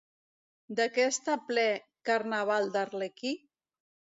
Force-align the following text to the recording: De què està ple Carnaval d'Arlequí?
De 0.79 0.87
què 0.95 1.05
està 1.09 1.35
ple 1.49 1.65
Carnaval 2.11 2.73
d'Arlequí? 2.77 3.37